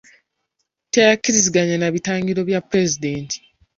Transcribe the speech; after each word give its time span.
Teyakkiriziganya 0.93 1.75
na 1.79 1.89
bitagiro 1.93 2.41
bya 2.49 2.59
pulezidenti. 2.67 3.37